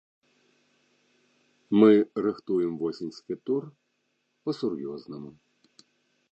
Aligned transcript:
Мы 1.83 1.91
рыхтуем 2.27 2.73
восеньскі 2.85 3.35
тур, 3.49 3.63
па-сур'ёзнаму. 4.47 5.31